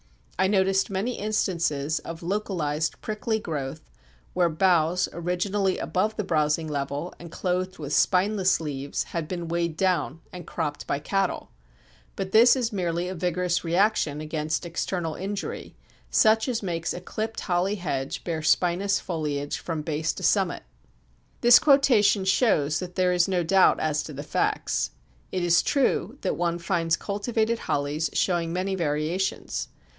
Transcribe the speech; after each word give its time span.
I 0.39 0.47
noticed 0.47 0.89
many 0.89 1.19
instances 1.19 1.99
of 1.99 2.23
localised 2.23 2.99
prickly 3.01 3.37
growth 3.39 3.81
where 4.33 4.49
boughs, 4.49 5.07
originally 5.13 5.77
above 5.77 6.15
the 6.17 6.23
browsing 6.23 6.67
level, 6.67 7.13
and 7.19 7.31
clothed 7.31 7.77
with 7.77 7.93
spineless 7.93 8.59
leaves, 8.59 9.03
had 9.03 9.27
been 9.27 9.47
weighed 9.47 9.77
down 9.77 10.21
and 10.33 10.47
cropped 10.47 10.87
by 10.87 10.97
cattle. 10.97 11.51
But 12.15 12.31
this 12.31 12.55
is 12.55 12.73
merely 12.73 13.07
a 13.07 13.13
vigorous 13.13 13.63
reaction 13.63 14.19
against 14.19 14.65
external 14.65 15.13
injury, 15.13 15.75
such 16.09 16.47
as 16.47 16.63
makes 16.63 16.95
a 16.95 17.01
clipped 17.01 17.41
holly 17.41 17.75
hedge 17.75 18.23
bear 18.23 18.41
spinous 18.41 18.99
foliage 18.99 19.59
from 19.59 19.83
base 19.83 20.11
to 20.13 20.23
summit." 20.23 20.63
Memories 20.63 20.65
of 20.67 21.41
the 21.41 21.45
Months, 21.45 21.59
Third 21.59 21.85
Series, 21.85 22.09
p. 22.09 22.25
366. 22.25 22.39
This 22.41 22.43
quotation 22.49 22.49
shows 22.49 22.79
that 22.79 22.95
there 22.95 23.13
is 23.13 23.27
no 23.27 23.43
doubt 23.43 23.79
as 23.79 24.01
to 24.01 24.13
the 24.13 24.23
facts. 24.23 24.89
It 25.31 25.43
is 25.43 25.61
true 25.61 26.17
that 26.21 26.35
one 26.35 26.57
finds 26.57 26.97
cultivated 26.97 27.59
hollies 27.59 28.09
showing 28.15 28.51
many 28.51 28.73
variations. 28.73 29.67